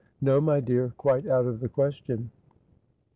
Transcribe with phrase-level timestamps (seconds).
[0.29, 0.93] 'No, my dear.
[0.97, 2.31] Quite out of the question.'